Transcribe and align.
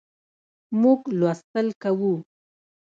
موږ 0.81 0.99
لوستل 1.19 1.67
کوو 1.81 2.13